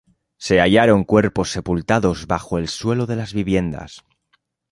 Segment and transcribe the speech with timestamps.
[0.39, 4.03] Se hallaron cuerpos sepultados bajo el suelo de las viviendas.